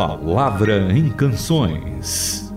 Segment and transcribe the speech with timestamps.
[0.00, 2.50] Palavra em Canções.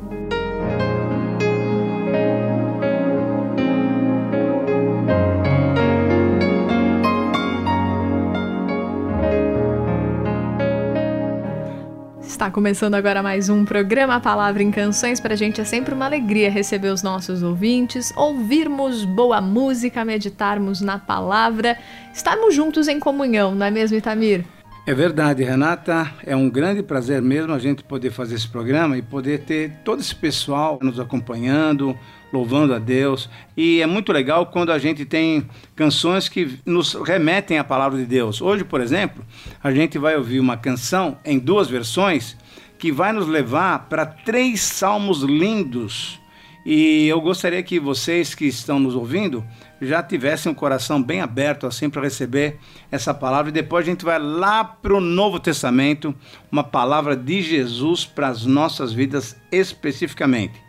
[12.21, 15.20] Está começando agora mais um programa Palavra em Canções.
[15.20, 20.80] Para a gente é sempre uma alegria receber os nossos ouvintes, ouvirmos boa música, meditarmos
[20.80, 21.78] na palavra,
[22.14, 24.46] estarmos juntos em comunhão, não é mesmo, Itamir?
[24.86, 26.13] É verdade, Renata.
[26.25, 30.01] É um grande prazer mesmo a gente poder fazer esse programa e poder ter todo
[30.01, 31.97] esse pessoal nos acompanhando,
[32.33, 33.29] louvando a Deus.
[33.55, 38.05] E é muito legal quando a gente tem canções que nos remetem à palavra de
[38.05, 38.41] Deus.
[38.41, 39.23] Hoje, por exemplo,
[39.63, 42.35] a gente vai ouvir uma canção em duas versões
[42.77, 46.19] que vai nos levar para três salmos lindos.
[46.66, 49.44] E eu gostaria que vocês que estão nos ouvindo
[49.81, 52.58] já tivessem o coração bem aberto assim para receber
[52.91, 53.49] essa palavra.
[53.49, 56.16] E depois a gente vai lá para o Novo Testamento,
[56.52, 60.61] uma palavra de Jesus para as nossas vidas especificamente.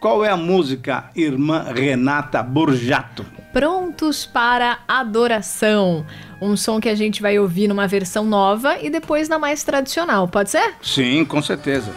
[0.00, 3.26] Qual é a música, irmã Renata Burjato?
[3.52, 6.06] Prontos para adoração.
[6.40, 10.28] Um som que a gente vai ouvir numa versão nova e depois na mais tradicional,
[10.28, 10.74] pode ser?
[10.80, 11.92] Sim, com certeza.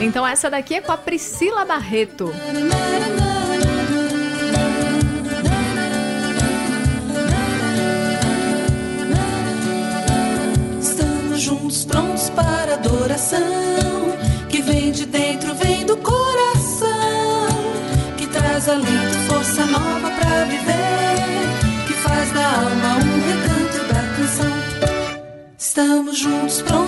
[0.00, 2.32] Então essa daqui é com a Priscila Barreto.
[10.80, 13.40] Estamos juntos, prontos para adoração,
[14.48, 16.88] que vem de dentro, vem do coração,
[18.16, 24.64] que traz alento, força nova para viver, que faz da alma um recanto da canção.
[25.56, 26.83] Estamos juntos, prontos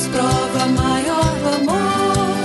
[0.00, 2.36] cruz prova maior do amor,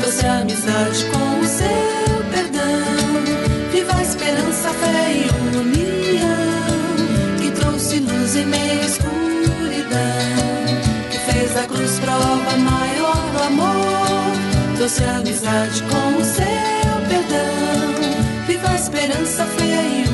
[0.00, 3.70] trouxe amizade com o seu perdão.
[3.70, 6.96] Viva a esperança, a fé e união,
[7.40, 10.00] que trouxe luz em meio à escuridão,
[11.10, 16.44] que fez da cruz prova maior do amor, trouxe amizade com o seu
[17.08, 18.46] perdão.
[18.46, 20.13] Viva a esperança, a fé e união.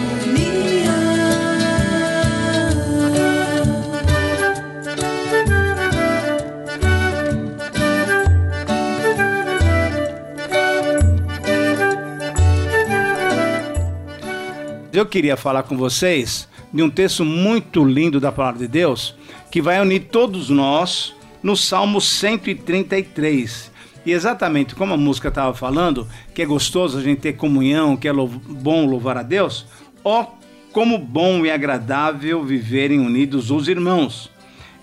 [15.00, 19.14] Eu queria falar com vocês de um texto muito lindo da palavra de Deus
[19.50, 23.72] que vai unir todos nós no Salmo 133.
[24.04, 28.06] E exatamente como a música estava falando, que é gostoso a gente ter comunhão, que
[28.06, 29.64] é lou bom louvar a Deus,
[30.04, 30.26] ó,
[30.70, 34.30] como bom e agradável viverem unidos os irmãos.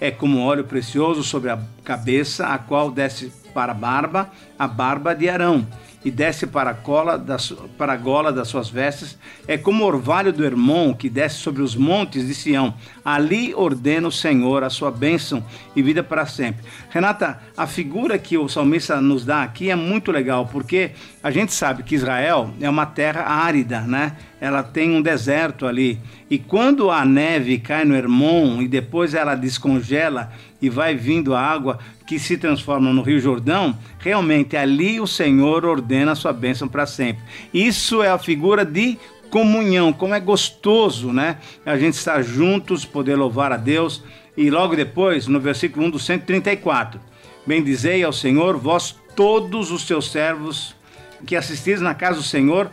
[0.02, 5.14] É como óleo precioso sobre a cabeça, a qual desce para a barba, a barba
[5.14, 5.68] de Arão,
[6.08, 9.18] e desce para a, cola das, para a gola das suas vestes.
[9.46, 12.74] É como o orvalho do Hermon, que desce sobre os montes de Sião.
[13.04, 15.44] Ali ordena o Senhor a sua bênção
[15.76, 16.64] e vida para sempre.
[16.90, 20.92] Renata, a figura que o salmista nos dá aqui é muito legal, porque
[21.22, 24.16] a gente sabe que Israel é uma terra árida, né?
[24.40, 26.00] Ela tem um deserto ali.
[26.30, 30.32] E quando a neve cai no Hermon e depois ela descongela
[30.62, 35.66] e vai vindo a água que se transforma no Rio Jordão, realmente ali o Senhor
[35.66, 37.24] ordena a sua bênção para sempre.
[37.54, 38.98] Isso é a figura de
[39.30, 41.38] comunhão, como é gostoso, né?
[41.66, 44.04] A gente estar juntos, poder louvar a Deus.
[44.36, 47.00] E logo depois, no versículo 1 do 134,
[47.46, 50.76] bendizei ao Senhor, vós todos os seus servos
[51.26, 52.70] que assistis na casa do Senhor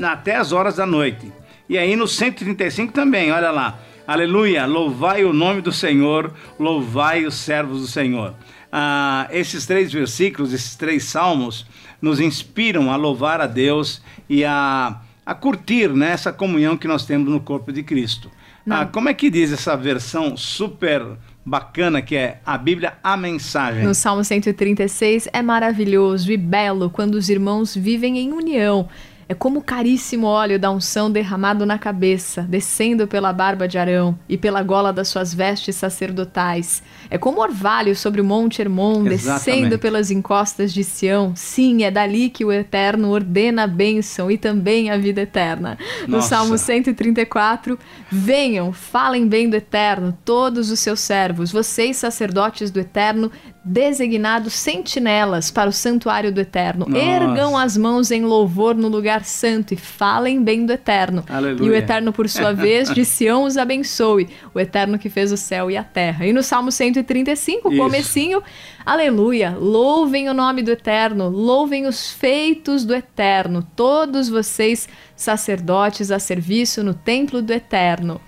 [0.00, 1.32] até as horas da noite.
[1.68, 3.78] E aí no 135 também, olha lá.
[4.06, 8.34] Aleluia, louvai o nome do Senhor, louvai os servos do Senhor.
[8.72, 11.66] Ah, esses três versículos, esses três salmos,
[12.00, 17.04] nos inspiram a louvar a Deus e a, a curtir né, essa comunhão que nós
[17.04, 18.30] temos no corpo de Cristo.
[18.68, 21.02] Ah, como é que diz essa versão super
[21.44, 23.82] bacana que é a Bíblia, a mensagem?
[23.82, 28.88] No Salmo 136 é maravilhoso e belo quando os irmãos vivem em união.
[29.30, 34.36] É como caríssimo óleo da unção derramado na cabeça, descendo pela barba de Arão e
[34.36, 36.82] pela gola das suas vestes sacerdotais.
[37.08, 41.32] É como orvalho sobre o monte Hermon, descendo pelas encostas de Sião.
[41.36, 45.78] Sim, é dali que o Eterno ordena a bênção e também a vida eterna.
[46.08, 46.30] No Nossa.
[46.30, 47.78] Salmo 134,
[48.10, 53.30] venham, falem bem do Eterno, todos os seus servos, vocês sacerdotes do Eterno,
[53.62, 56.86] designados sentinelas para o santuário do Eterno.
[56.88, 57.04] Nossa.
[57.04, 61.24] Ergam as mãos em louvor no lugar santo e falem bem do Eterno.
[61.28, 61.66] Aleluia.
[61.66, 64.28] E o Eterno, por sua vez, de Sião os abençoe.
[64.54, 66.26] O Eterno que fez o céu e a terra.
[66.26, 67.82] E no Salmo 135, Isso.
[67.82, 68.42] comecinho,
[68.84, 76.18] aleluia, louvem o nome do Eterno, louvem os feitos do Eterno, todos vocês sacerdotes a
[76.18, 78.20] serviço no templo do Eterno.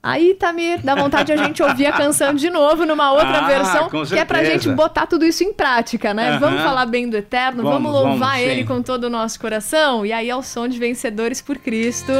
[0.00, 3.88] Aí, Tamir, dá vontade a gente ouvir a canção de novo numa outra Ah, versão,
[4.06, 6.30] que é pra gente botar tudo isso em prática, né?
[6.30, 6.38] Aham.
[6.38, 8.66] Vamos falar bem do Eterno, vamos, Vamos, louvar vamos, Ele sim.
[8.66, 10.06] com todo o nosso coração.
[10.06, 12.12] E aí é o som de Vencedores por Cristo,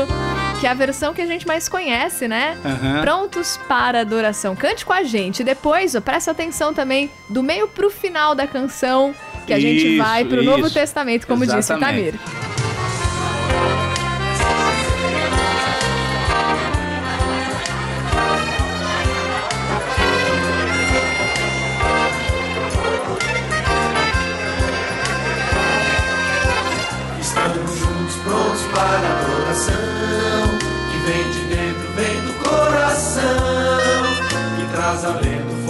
[0.60, 2.58] que é a versão que a gente mais conhece, né?
[2.64, 3.00] Aham.
[3.00, 4.56] Prontos para adoração.
[4.56, 5.44] Cante com a gente.
[5.44, 9.14] Depois, ó, presta atenção também do meio pro final da canção,
[9.46, 10.74] que a gente Isso, vai pro Novo isso.
[10.74, 12.18] Testamento, como disse o Exatamente.
[12.18, 12.37] Tamir.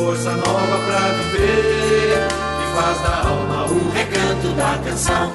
[0.08, 5.34] Força nova para viver Que faz da alma o recanto da canção.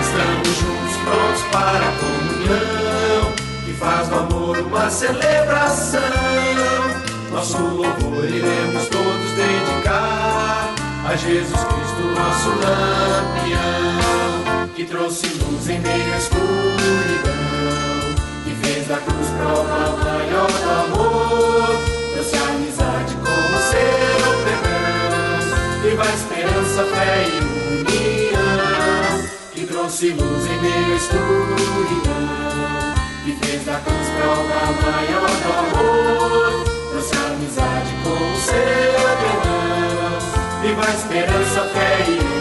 [0.00, 3.34] Estamos juntos prontos para a comunhão
[3.66, 6.00] Que faz do amor uma celebração.
[7.30, 10.72] Nosso louvor iremos todos dedicar
[11.06, 13.98] A Jesus Cristo, nosso lampião
[14.74, 16.46] Que trouxe luz em meio à escuridão
[18.42, 20.05] Que fez da cruz prova
[26.76, 27.38] esperança, fé e
[27.72, 32.24] união Que trouxe luz em meio à escuridão
[33.24, 38.92] Que fez da cruz prova maior do amor Trouxe amizade como seu
[39.22, 40.18] perdão
[40.62, 42.35] Viva a esperança, fé e união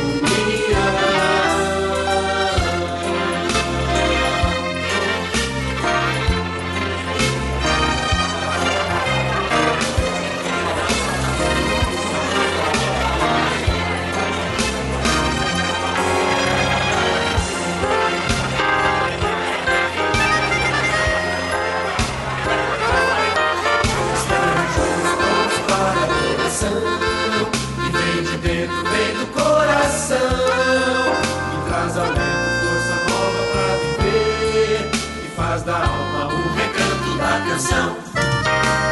[36.05, 37.97] alma o recanto da canção.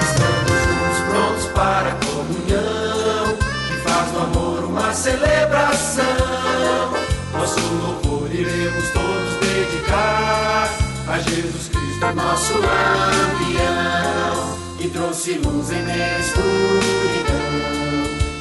[0.02, 3.38] Estamos juntos prontos para a comunhão
[3.68, 6.04] Que faz do amor uma celebração.
[7.34, 10.70] Nosso louvor iremos todos dedicar
[11.08, 13.64] A Jesus Cristo, nosso lampião
[14.78, 17.34] Que trouxe luz em meio à escuridão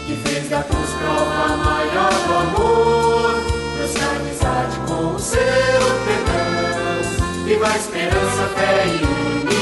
[0.07, 3.35] Que fez da cruz prova maior do amor
[3.77, 6.72] Trouxe amizade com o seu perdão
[7.45, 9.05] Viva a esperança, fé e
[9.43, 9.53] união.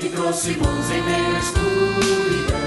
[0.00, 2.58] Que trouxe luz em meio à escuridão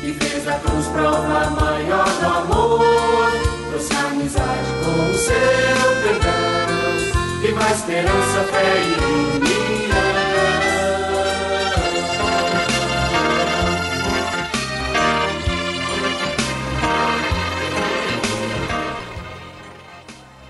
[0.00, 3.30] Que fez da cruz prova maior do amor.
[3.70, 7.40] Trouxe amizade com o seu perdão.
[7.40, 9.58] Viva a esperança, fé e união.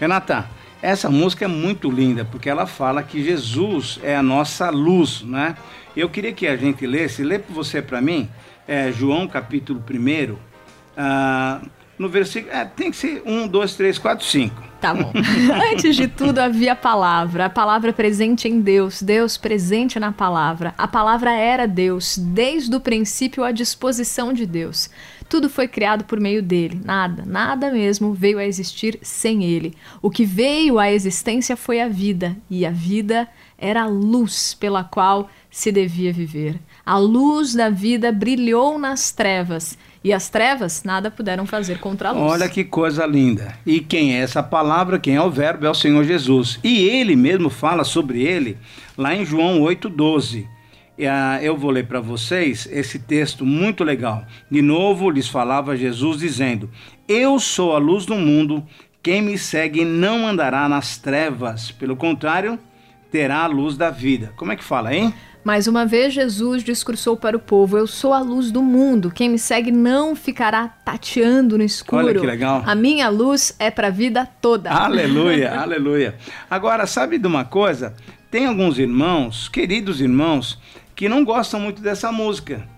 [0.00, 5.22] Renata, essa música é muito linda porque ela fala que Jesus é a nossa luz,
[5.22, 5.56] né?
[5.96, 8.28] Eu queria que a gente lesse, lê você para mim,
[8.66, 10.36] é, João capítulo 1,
[10.96, 11.60] ah,
[11.98, 12.54] no versículo.
[12.54, 14.68] É, tem que ser 1, 2, 3, 4, 5.
[14.80, 15.12] Tá bom.
[15.72, 20.72] Antes de tudo havia a palavra, a palavra presente em Deus, Deus presente na palavra.
[20.78, 24.88] A palavra era Deus, desde o princípio à disposição de Deus.
[25.28, 26.80] Tudo foi criado por meio dele.
[26.84, 29.74] Nada, nada mesmo veio a existir sem ele.
[30.00, 34.82] O que veio à existência foi a vida, e a vida era a luz pela
[34.84, 36.58] qual se devia viver.
[36.84, 42.12] A luz da vida brilhou nas trevas, e as trevas nada puderam fazer contra a
[42.12, 42.32] luz.
[42.32, 43.54] Olha que coisa linda.
[43.66, 44.98] E quem é essa palavra?
[44.98, 45.66] Quem é o Verbo?
[45.66, 46.58] É o Senhor Jesus.
[46.64, 48.56] E ele mesmo fala sobre ele
[48.96, 50.46] lá em João 8,12.
[51.06, 54.24] Ah, Eu vou ler para vocês esse texto muito legal.
[54.50, 56.70] De novo lhes falava Jesus dizendo:
[57.06, 58.64] Eu sou a luz do mundo.
[59.02, 61.70] Quem me segue não andará nas trevas.
[61.70, 62.58] Pelo contrário,
[63.10, 64.32] terá a luz da vida.
[64.36, 65.14] Como é que fala, hein?
[65.44, 69.10] Mais uma vez, Jesus discursou para o povo: Eu sou a luz do mundo.
[69.10, 72.04] Quem me segue não ficará tateando no escuro.
[72.04, 72.62] Olha que legal.
[72.66, 74.70] A minha luz é para a vida toda.
[74.70, 76.16] Aleluia, aleluia.
[76.50, 77.94] Agora, sabe de uma coisa?
[78.30, 80.58] Tem alguns irmãos, queridos irmãos,
[80.98, 82.68] que não gostam muito dessa música.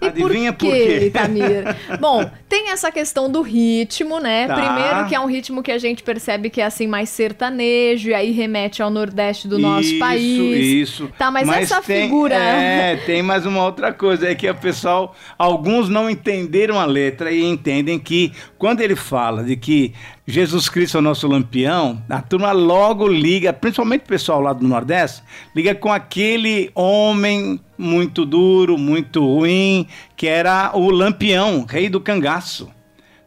[0.00, 1.00] E Adivinha por por quê?
[1.12, 1.64] Itamir?
[2.00, 4.46] Bom, tem essa questão do ritmo, né?
[4.46, 4.54] Tá.
[4.54, 8.14] Primeiro que é um ritmo que a gente percebe que é assim mais sertanejo e
[8.14, 10.88] aí remete ao nordeste do nosso Isso, país.
[10.88, 11.10] Isso.
[11.18, 15.14] Tá, mas, essa tem, figura É, tem mais uma outra coisa, é que o pessoal,
[15.36, 19.92] alguns não entenderam a letra e entendem que quando ele fala de que
[20.30, 24.68] Jesus Cristo é o nosso lampião, a turma logo liga, principalmente o pessoal lá do
[24.68, 25.22] Nordeste,
[25.56, 32.68] liga com aquele homem muito duro, muito ruim, que era o lampião, rei do cangaço.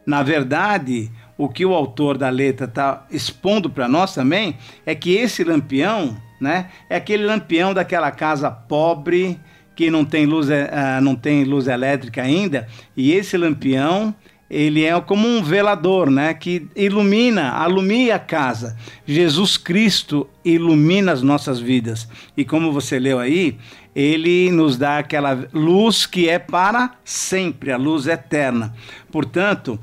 [0.06, 4.56] Na verdade, o que o autor da letra está expondo para nós também
[4.86, 9.40] é que esse lampião, né, é aquele lampião daquela casa pobre
[9.74, 14.14] que não tem luz, eh, ah, não tem luz elétrica ainda, e esse lampião
[14.52, 18.76] ele é como um velador, né, que ilumina, alumia a casa.
[19.06, 22.06] Jesus Cristo ilumina as nossas vidas.
[22.36, 23.56] E como você leu aí,
[23.94, 28.74] ele nos dá aquela luz que é para sempre, a luz eterna.
[29.10, 29.78] Portanto,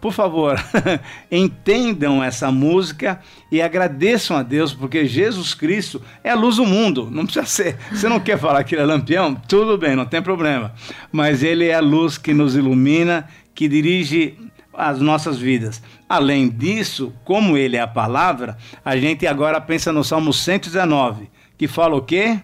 [0.00, 0.56] por favor,
[1.30, 3.20] entendam essa música
[3.50, 7.08] e agradeçam a Deus, porque Jesus Cristo é a luz do mundo.
[7.10, 7.76] Não precisa ser.
[7.92, 9.34] Você não quer falar que ele é lampião?
[9.34, 10.72] Tudo bem, não tem problema.
[11.10, 14.36] Mas ele é a luz que nos ilumina, que dirige
[14.72, 15.82] as nossas vidas.
[16.08, 21.68] Além disso, como ele é a palavra, a gente agora pensa no Salmo 119, que
[21.68, 22.40] fala o quê?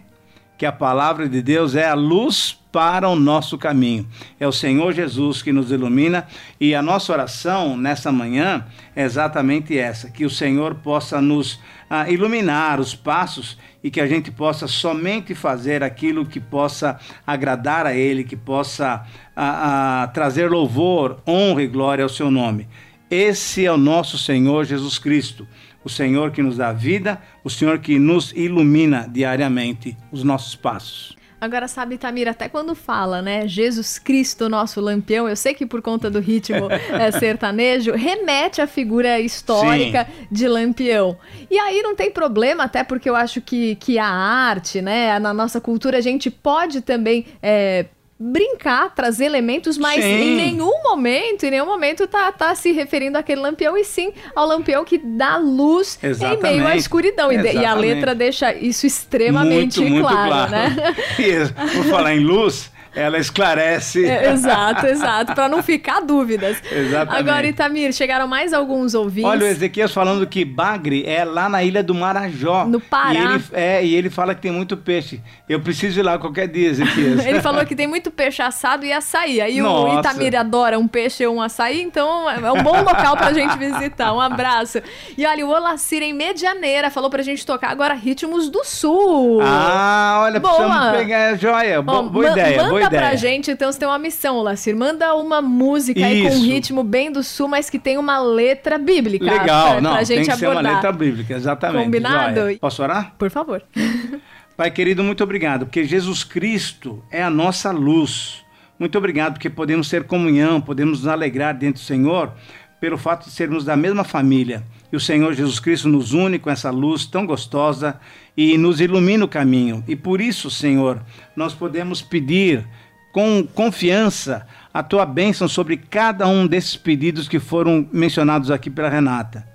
[0.61, 4.07] Que a palavra de Deus é a luz para o nosso caminho.
[4.39, 6.27] É o Senhor Jesus que nos ilumina
[6.61, 12.11] e a nossa oração nessa manhã é exatamente essa: que o Senhor possa nos ah,
[12.11, 17.95] iluminar os passos e que a gente possa somente fazer aquilo que possa agradar a
[17.95, 19.03] Ele, que possa
[19.35, 22.69] ah, ah, trazer louvor, honra e glória ao Seu nome.
[23.11, 25.49] Esse é o nosso Senhor Jesus Cristo,
[25.85, 31.19] o Senhor que nos dá vida, o Senhor que nos ilumina diariamente os nossos passos.
[31.41, 35.81] Agora, sabe, Tamira, até quando fala, né, Jesus Cristo, nosso lampião, eu sei que por
[35.81, 41.19] conta do ritmo é, sertanejo, remete à figura histórica de lampião.
[41.51, 45.33] E aí não tem problema, até porque eu acho que, que a arte, né, na
[45.33, 47.27] nossa cultura, a gente pode também.
[47.43, 47.87] É,
[48.23, 50.11] brincar, trazer elementos, mas Sim.
[50.11, 54.47] em nenhum momento, em nenhum momento tá, tá se referindo àquele lampião, e sim ao
[54.47, 56.43] lampião que dá luz em Exatamente.
[56.43, 57.33] meio à escuridão.
[57.33, 60.51] E, e a letra deixa isso extremamente muito, muito claro, claro.
[60.51, 60.97] né?
[61.19, 61.55] Isso.
[61.75, 64.05] Por falar em luz, ela esclarece.
[64.05, 66.57] É, exato, exato, para não ficar dúvidas.
[66.71, 67.21] Exatamente.
[67.29, 69.31] Agora, Itamir, chegaram mais alguns ouvintes.
[69.31, 72.65] Olha, o Ezequias falando que Bagre é lá na ilha do Marajó.
[72.65, 73.13] No Pará.
[73.15, 75.21] E ele, é, e ele fala que tem muito peixe.
[75.49, 77.25] Eu preciso ir lá qualquer dia, Ezequias.
[77.27, 79.41] Ele falou que tem muito peixe assado e açaí.
[79.41, 80.01] Aí o Nossa.
[80.11, 84.13] Itamir adora um peixe ou um açaí, então é um bom local pra gente visitar.
[84.13, 84.81] Um abraço.
[85.19, 89.41] E olha, o Olacir em Medianeira falou pra gente tocar agora Ritmos do Sul.
[89.43, 90.55] Ah, olha, Boa.
[90.55, 91.83] precisamos pegar a joia.
[91.83, 93.03] Bo- Ó, boa ideia, boa ideia.
[93.03, 94.75] pra gente, então você tem uma missão, Olacir.
[94.75, 98.79] Manda uma música aí com um ritmo bem do sul, mas que tem uma letra
[98.79, 99.25] bíblica.
[99.25, 100.65] Legal, pra, não, pra tem gente que ser abordar.
[100.65, 101.85] uma letra bíblica, exatamente.
[101.85, 102.41] Combinado?
[102.41, 102.59] joia.
[102.59, 103.15] Posso orar?
[103.19, 103.63] Por favor.
[104.57, 108.45] Pai querido, muito obrigado, porque Jesus Cristo é a nossa luz.
[108.79, 112.33] Muito obrigado, porque podemos ter comunhão, podemos nos alegrar dentro do Senhor,
[112.81, 114.65] pelo fato de sermos da mesma família.
[114.91, 118.01] E o Senhor Jesus Cristo nos une com essa luz tão gostosa
[118.37, 119.85] e nos ilumina o caminho.
[119.87, 121.01] E por isso, Senhor,
[121.37, 122.67] nós podemos pedir
[123.13, 128.89] com confiança a tua bênção sobre cada um desses pedidos que foram mencionados aqui pela
[128.89, 129.47] Renata.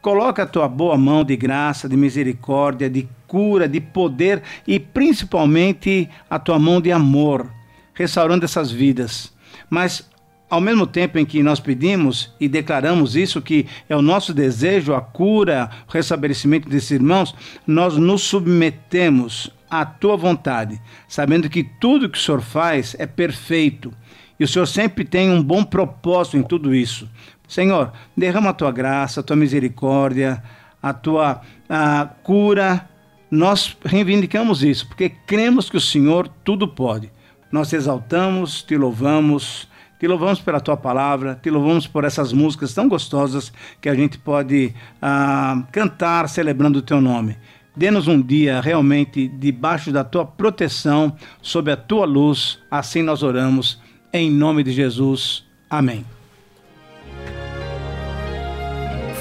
[0.00, 6.08] Coloca a tua boa mão de graça, de misericórdia, de cura, de poder e principalmente
[6.28, 7.48] a tua mão de amor,
[7.94, 9.32] restaurando essas vidas.
[9.70, 10.10] Mas
[10.52, 14.92] ao mesmo tempo em que nós pedimos e declaramos isso, que é o nosso desejo,
[14.92, 17.34] a cura, o restabelecimento desses irmãos,
[17.66, 20.78] nós nos submetemos à tua vontade,
[21.08, 23.94] sabendo que tudo que o Senhor faz é perfeito.
[24.38, 27.08] E o Senhor sempre tem um bom propósito em tudo isso.
[27.48, 30.42] Senhor, derrama a tua graça, a tua misericórdia,
[30.82, 32.86] a tua ah, cura.
[33.30, 37.10] Nós reivindicamos isso, porque cremos que o Senhor tudo pode.
[37.50, 39.71] Nós te exaltamos, te louvamos,
[40.02, 44.18] te louvamos pela tua palavra, te louvamos por essas músicas tão gostosas que a gente
[44.18, 47.36] pode ah, cantar celebrando o teu nome.
[47.76, 52.58] Dê-nos um dia realmente debaixo da tua proteção, sob a tua luz.
[52.68, 53.80] Assim nós oramos,
[54.12, 55.44] em nome de Jesus.
[55.70, 56.04] Amém.